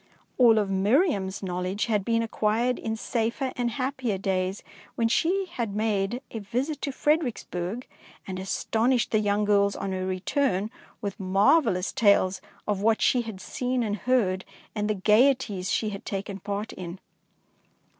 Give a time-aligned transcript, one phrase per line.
[0.39, 4.63] All of Miriam's knowledge had been acquired in safer and hap pier days,
[4.95, 7.85] when she had made a visit to Fredericksburg,
[8.25, 13.21] and astonished the young girls on her return with marvel lous tales of what she
[13.21, 14.43] had seen and heard,
[14.73, 16.99] and the gaieties she had taken part in.